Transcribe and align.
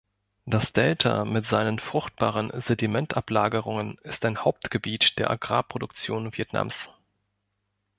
Das 0.47 0.73
Delta 0.73 1.25
mit 1.25 1.45
seinen 1.45 1.77
fruchtbaren 1.77 2.49
Sedimentablagerungen 2.59 3.99
ist 4.01 4.25
ein 4.25 4.39
Hauptgebiet 4.43 5.19
der 5.19 5.29
Agrarproduktion 5.29 6.35
Vietnams. 6.35 6.89